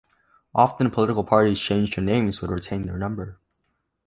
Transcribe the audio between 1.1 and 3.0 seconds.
parties change their names but retain their